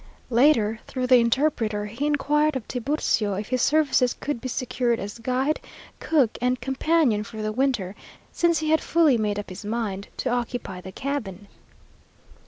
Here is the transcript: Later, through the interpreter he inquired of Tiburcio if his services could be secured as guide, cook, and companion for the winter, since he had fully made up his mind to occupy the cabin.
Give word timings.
Later, 0.31 0.79
through 0.87 1.05
the 1.05 1.19
interpreter 1.19 1.85
he 1.85 2.07
inquired 2.07 2.55
of 2.55 2.67
Tiburcio 2.67 3.35
if 3.35 3.49
his 3.49 3.61
services 3.61 4.15
could 4.15 4.41
be 4.41 4.47
secured 4.49 4.99
as 4.99 5.19
guide, 5.19 5.59
cook, 5.99 6.39
and 6.41 6.59
companion 6.59 7.23
for 7.23 7.43
the 7.43 7.51
winter, 7.51 7.93
since 8.31 8.57
he 8.57 8.71
had 8.71 8.81
fully 8.81 9.15
made 9.19 9.37
up 9.37 9.49
his 9.51 9.63
mind 9.63 10.07
to 10.17 10.31
occupy 10.31 10.81
the 10.81 10.91
cabin. 10.91 11.47